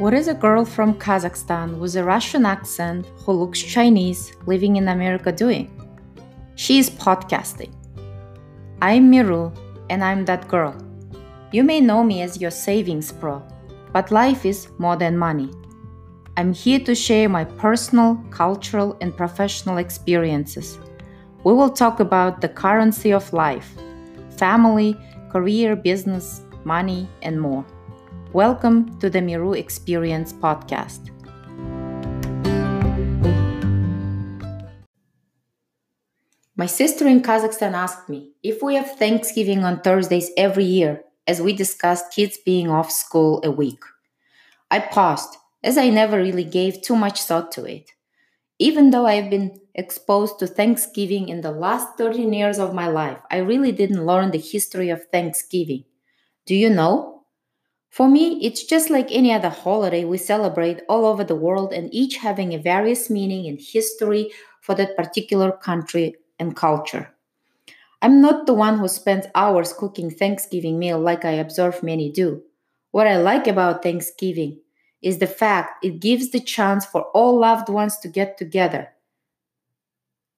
[0.00, 4.88] What is a girl from Kazakhstan with a Russian accent who looks Chinese living in
[4.88, 5.68] America doing?
[6.54, 7.70] She is podcasting.
[8.80, 9.52] I'm Meru,
[9.90, 10.74] and I'm that girl.
[11.52, 13.42] You may know me as your savings pro,
[13.92, 15.50] but life is more than money.
[16.38, 20.78] I'm here to share my personal, cultural, and professional experiences.
[21.44, 23.76] We will talk about the currency of life
[24.38, 24.96] family,
[25.30, 27.66] career, business, money, and more.
[28.32, 31.10] Welcome to the Meru Experience podcast.
[36.54, 41.42] My sister in Kazakhstan asked me if we have Thanksgiving on Thursdays every year, as
[41.42, 43.82] we discussed kids being off school a week.
[44.70, 47.90] I paused, as I never really gave too much thought to it.
[48.60, 53.18] Even though I've been exposed to Thanksgiving in the last 13 years of my life,
[53.28, 55.82] I really didn't learn the history of Thanksgiving.
[56.46, 57.19] Do you know?
[57.90, 61.92] For me, it's just like any other holiday we celebrate all over the world and
[61.92, 67.12] each having a various meaning and history for that particular country and culture.
[68.00, 72.42] I'm not the one who spends hours cooking Thanksgiving meal like I observe many do.
[72.92, 74.60] What I like about Thanksgiving
[75.02, 78.88] is the fact it gives the chance for all loved ones to get together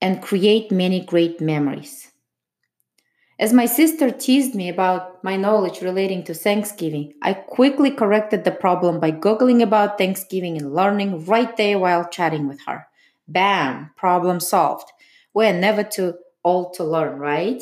[0.01, 2.12] and create many great memories.
[3.43, 8.53] As my sister teased me about my knowledge relating to Thanksgiving, I quickly corrected the
[8.53, 12.87] problem by Googling about Thanksgiving and learning right there while chatting with her.
[13.27, 13.91] Bam!
[13.97, 14.93] Problem solved.
[15.35, 17.61] We're never too old to learn, right?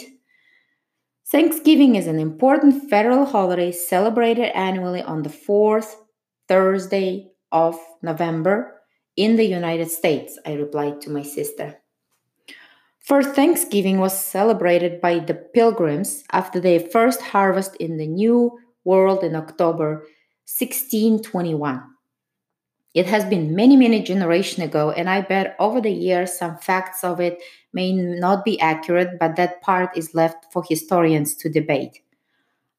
[1.27, 5.97] Thanksgiving is an important federal holiday celebrated annually on the fourth
[6.47, 8.83] Thursday of November
[9.17, 11.79] in the United States, I replied to my sister.
[13.01, 19.25] First Thanksgiving was celebrated by the Pilgrims after their first harvest in the New World
[19.25, 20.05] in October
[20.45, 21.83] 1621.
[22.93, 27.03] It has been many, many generations ago, and I bet over the years some facts
[27.03, 27.41] of it
[27.73, 32.01] may not be accurate, but that part is left for historians to debate.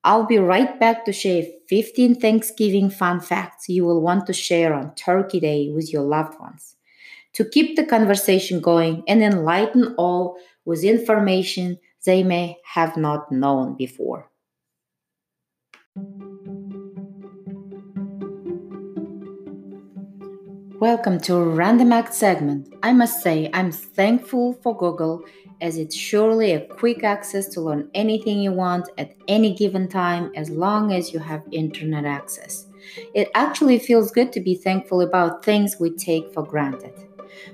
[0.03, 4.73] I'll be right back to share 15 Thanksgiving fun facts you will want to share
[4.73, 6.75] on Turkey Day with your loved ones
[7.33, 13.75] to keep the conversation going and enlighten all with information they may have not known
[13.75, 14.29] before.
[20.79, 22.73] Welcome to a Random Act segment.
[22.81, 25.23] I must say, I'm thankful for Google
[25.61, 30.31] as it's surely a quick access to learn anything you want at any given time
[30.35, 32.65] as long as you have internet access.
[33.13, 36.93] It actually feels good to be thankful about things we take for granted.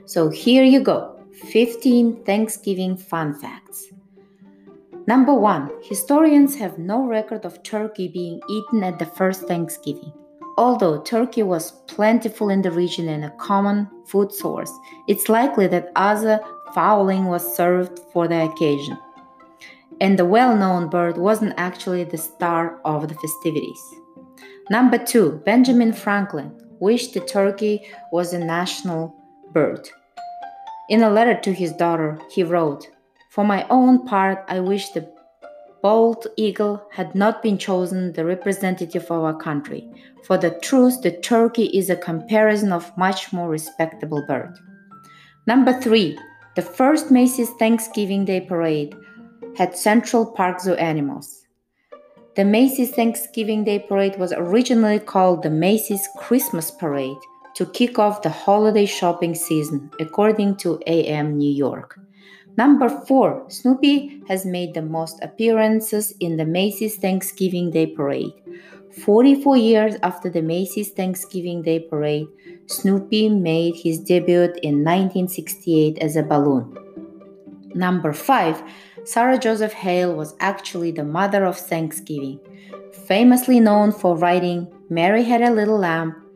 [0.06, 1.20] So here you go
[1.52, 3.88] 15 Thanksgiving fun facts.
[5.08, 10.12] Number one, historians have no record of turkey being eaten at the first Thanksgiving.
[10.58, 14.72] Although turkey was plentiful in the region and a common food source,
[15.08, 16.42] it's likely that other
[16.74, 18.98] fowling was served for the occasion.
[20.02, 23.82] And the well known bird wasn't actually the star of the festivities.
[24.70, 29.16] Number two, Benjamin Franklin wished the turkey was a national
[29.54, 29.90] bird.
[30.90, 32.88] In a letter to his daughter, he wrote,
[33.32, 35.12] For my own part, I wish the
[35.82, 39.90] bald eagle had not been chosen the representative of our country.
[40.24, 44.58] For the truth, the turkey is a comparison of much more respectable bird.
[45.46, 46.18] Number three,
[46.56, 48.96] the first Macy's Thanksgiving Day parade
[49.58, 51.46] had Central Park Zoo animals.
[52.36, 57.18] The Macy's Thanksgiving Day parade was originally called the Macy's Christmas Parade
[57.58, 62.00] to kick off the holiday shopping season, according to AM New York.
[62.56, 63.46] Number 4.
[63.50, 68.32] Snoopy has made the most appearances in the Macy's Thanksgiving Day Parade.
[69.04, 72.28] 44 years after the Macy's Thanksgiving Day Parade,
[72.68, 76.78] Snoopy made his debut in 1968 as a balloon.
[77.74, 78.62] Number 5.
[79.04, 82.40] Sarah Joseph Hale was actually the mother of Thanksgiving.
[83.08, 86.27] Famously known for writing Mary Had a Little Lamb,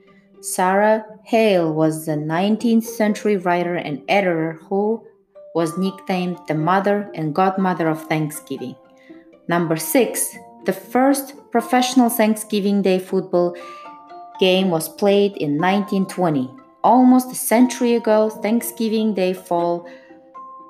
[0.42, 5.06] Sarah Hale was the 19th century writer and editor who
[5.54, 8.76] was nicknamed the mother and godmother of Thanksgiving.
[9.48, 10.36] Number six,
[10.66, 13.56] the first professional Thanksgiving Day football
[14.40, 16.50] game was played in 1920.
[16.84, 19.88] Almost a century ago, Thanksgiving Day fall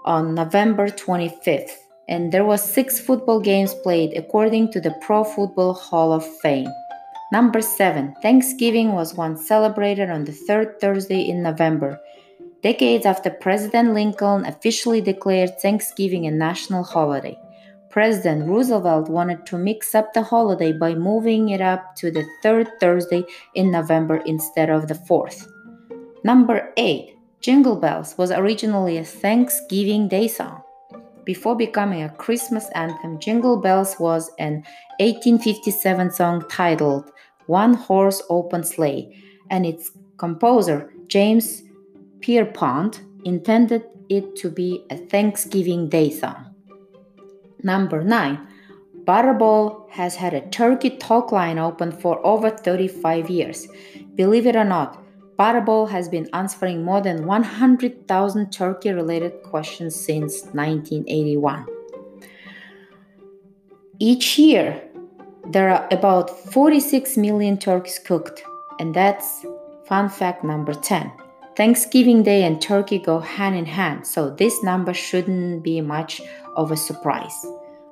[0.04, 1.78] on November 25th,
[2.10, 6.68] and there was six football games played according to the Pro Football Hall of Fame.
[7.32, 8.16] Number 7.
[8.22, 11.98] Thanksgiving was once celebrated on the third Thursday in November,
[12.62, 17.40] decades after President Lincoln officially declared Thanksgiving a national holiday.
[17.90, 22.68] President Roosevelt wanted to mix up the holiday by moving it up to the third
[22.82, 23.24] Thursday
[23.56, 25.48] in November instead of the fourth.
[26.26, 27.16] Number 8.
[27.40, 30.62] Jingle Bells was originally a Thanksgiving Day song.
[31.24, 34.64] Before becoming a Christmas anthem, Jingle Bells was an
[35.00, 37.12] 1857 song titled
[37.46, 39.16] One Horse Open Sleigh,
[39.50, 41.64] and its composer, James
[42.22, 46.56] Pierpont, intended it to be a Thanksgiving Day song.
[47.62, 48.48] Number 9.
[49.04, 53.68] Butterball has had a turkey talk line open for over 35 years.
[54.16, 55.04] Believe it or not,
[55.42, 61.66] Butterball has been answering more than 100,000 turkey related questions since 1981.
[63.98, 64.80] Each year,
[65.50, 68.44] there are about 46 million turkeys cooked,
[68.80, 69.44] and that's
[69.88, 71.12] fun fact number 10.
[71.58, 76.22] Thanksgiving Day and turkey go hand in hand, so this number shouldn't be much
[76.56, 77.48] of a surprise.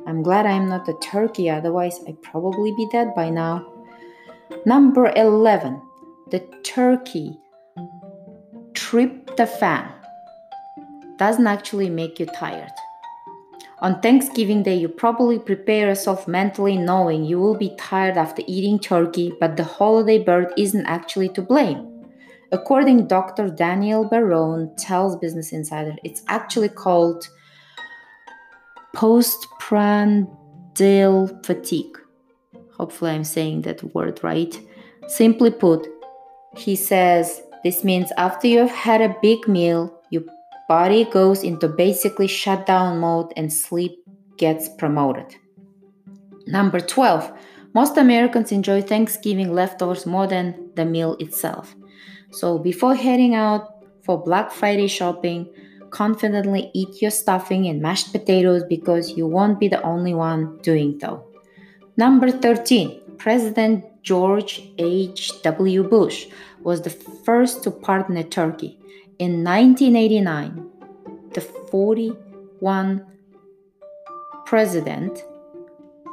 [0.06, 3.74] I'm glad I'm not a turkey, otherwise, I'd probably be dead by now.
[4.68, 5.82] Number 11
[6.32, 7.38] the turkey
[8.74, 9.92] tryptophan
[11.18, 12.72] doesn't actually make you tired.
[13.82, 18.78] On Thanksgiving Day, you probably prepare yourself mentally knowing you will be tired after eating
[18.78, 21.86] turkey, but the holiday bird isn't actually to blame.
[22.52, 23.50] According to Dr.
[23.50, 27.30] Daniel Barone tells Business Insider, it's actually called
[28.94, 31.98] postprandial fatigue.
[32.76, 34.60] Hopefully, I'm saying that word right.
[35.08, 35.88] Simply put,
[36.60, 40.24] he says this means after you've had a big meal, your
[40.68, 43.98] body goes into basically shutdown mode and sleep
[44.38, 45.36] gets promoted.
[46.48, 47.32] Number 12.
[47.74, 51.76] Most Americans enjoy Thanksgiving leftovers more than the meal itself.
[52.32, 55.48] So before heading out for Black Friday shopping,
[55.92, 61.00] confidently eat your stuffing and mashed potatoes because you won't be the only one doing
[61.00, 61.26] so.
[61.98, 63.18] Number 13.
[63.18, 65.84] President George H.W.
[65.84, 66.28] Bush
[66.64, 68.78] was the first to pardon a turkey.
[69.18, 70.70] In 1989,
[71.34, 73.06] the 41
[74.46, 75.24] president,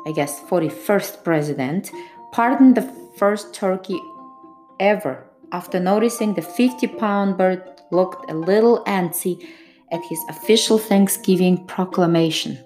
[0.07, 1.91] I guess 41st president,
[2.33, 4.01] pardoned the first turkey
[4.79, 9.47] ever after noticing the 50 pound bird looked a little antsy
[9.93, 12.59] at his official Thanksgiving proclamation.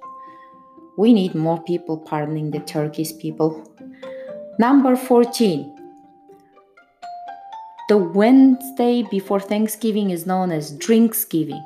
[0.97, 3.65] We need more people pardoning the turkeys, people.
[4.59, 5.80] Number 14.
[7.91, 11.61] The Wednesday before Thanksgiving is known as Drinksgiving.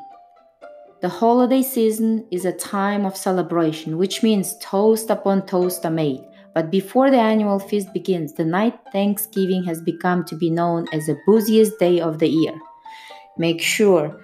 [1.03, 6.25] The holiday season is a time of celebration, which means toast upon toast are made.
[6.55, 11.05] But before the annual feast begins, the night Thanksgiving has become to be known as
[11.05, 12.59] the booziest day of the year.
[13.37, 14.19] Make sure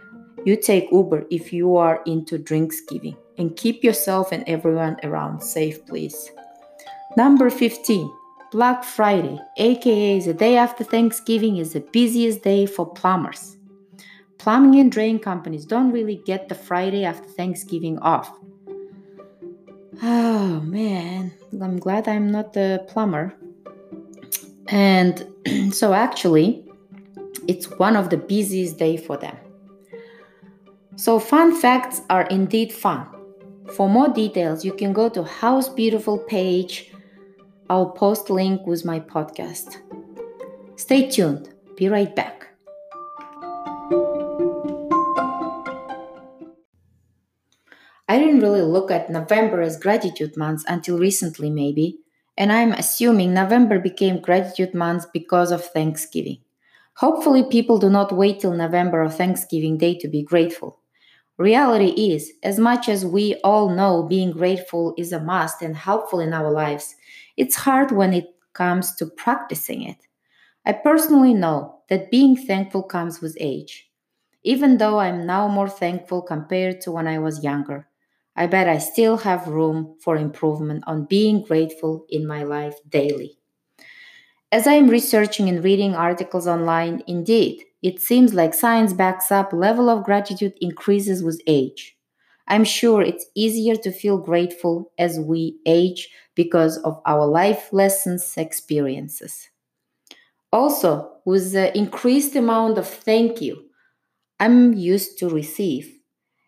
[0.47, 5.85] you take Uber if you are into Drinksgiving and keep yourself and everyone around safe,
[5.85, 6.31] please.
[7.19, 8.11] Number 15.
[8.51, 13.57] Black Friday, aka the day after Thanksgiving, is the busiest day for plumbers.
[14.39, 18.29] Plumbing and drain companies don't really get the Friday after Thanksgiving off.
[20.03, 21.33] Oh man,
[21.63, 23.33] I'm glad I'm not a plumber.
[24.67, 25.25] And
[25.73, 26.65] so actually,
[27.47, 29.37] it's one of the busiest day for them.
[30.97, 33.07] So fun facts are indeed fun.
[33.77, 36.90] For more details, you can go to House Beautiful page
[37.71, 39.77] I'll post link with my podcast.
[40.75, 41.51] Stay tuned.
[41.77, 42.49] Be right back.
[48.09, 52.01] I didn't really look at November as gratitude month until recently, maybe,
[52.37, 56.39] and I'm assuming November became gratitude month because of Thanksgiving.
[56.95, 60.81] Hopefully, people do not wait till November or Thanksgiving Day to be grateful.
[61.39, 66.19] Reality is, as much as we all know being grateful is a must and helpful
[66.19, 66.97] in our lives,
[67.41, 69.99] it's hard when it comes to practicing it.
[70.67, 73.91] I personally know that being thankful comes with age.
[74.45, 77.89] Even though I'm now more thankful compared to when I was younger,
[78.37, 83.39] I bet I still have room for improvement on being grateful in my life daily.
[84.53, 89.53] As I am researching and reading articles online, indeed, it seems like science backs up
[89.53, 91.97] level of gratitude increases with age.
[92.51, 98.35] I'm sure it's easier to feel grateful as we age because of our life lessons
[98.37, 99.49] experiences.
[100.53, 103.71] Also, with the increased amount of thank you
[104.41, 106.01] I'm used to receive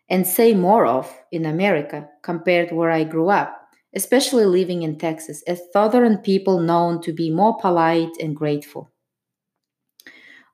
[0.08, 3.54] and say more of in America compared where I grew up,
[3.94, 8.90] especially living in Texas, as southern people known to be more polite and grateful.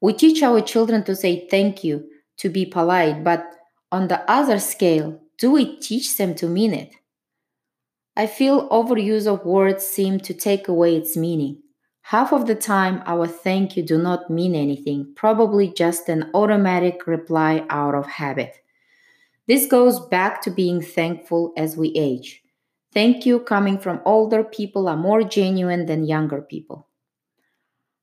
[0.02, 3.44] We teach our children to say thank you, to be polite, but
[3.92, 6.94] on the other scale, do we teach them to mean it?
[8.16, 11.62] I feel overuse of words seem to take away its meaning.
[12.02, 17.06] Half of the time, our thank you do not mean anything, probably just an automatic
[17.06, 18.56] reply out of habit.
[19.46, 22.42] This goes back to being thankful as we age.
[22.92, 26.88] Thank you coming from older people are more genuine than younger people.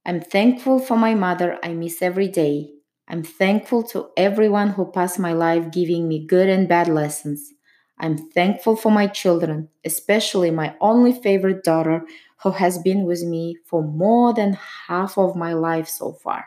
[0.06, 2.75] I'm thankful for my mother I miss every day.
[3.08, 7.54] I'm thankful to everyone who passed my life giving me good and bad lessons.
[8.00, 12.04] I'm thankful for my children, especially my only favorite daughter
[12.44, 14.58] who has been with me for more than
[14.88, 16.46] half of my life so far.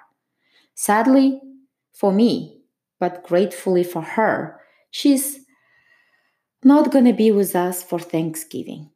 [0.74, 1.40] Sadly,
[1.92, 2.60] for me,
[3.00, 4.60] but gratefully for her,
[4.90, 5.40] she's
[6.62, 8.90] not going to be with us for Thanksgiving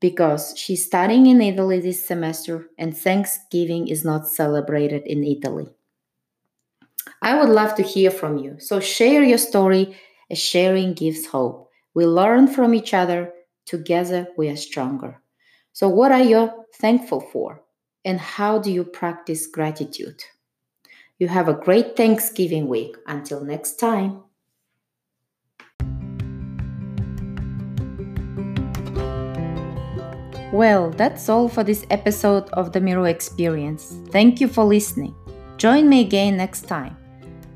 [0.00, 5.74] because she's studying in Italy this semester and Thanksgiving is not celebrated in Italy.
[7.22, 9.96] I would love to hear from you, so share your story
[10.30, 11.70] as sharing gives hope.
[11.94, 13.32] We learn from each other,
[13.64, 15.20] together we are stronger.
[15.72, 17.62] So, what are you thankful for?
[18.04, 20.22] And how do you practice gratitude?
[21.18, 22.96] You have a great Thanksgiving week.
[23.06, 24.22] Until next time.
[30.52, 33.98] Well, that's all for this episode of the Meru Experience.
[34.10, 35.14] Thank you for listening.
[35.56, 36.96] Join me again next time.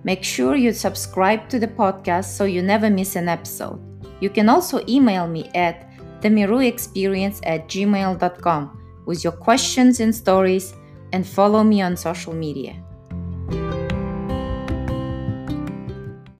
[0.04, 3.78] Make sure you subscribe to the podcast so you never miss an episode.
[4.20, 5.86] You can also email me at
[6.22, 10.74] themeruexperience at gmail.com with your questions and stories
[11.12, 12.82] and follow me on social media.